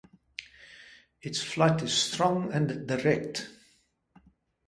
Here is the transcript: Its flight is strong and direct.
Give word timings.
Its 1.21 1.43
flight 1.43 1.83
is 1.83 1.93
strong 1.93 2.51
and 2.51 2.87
direct. 2.87 3.51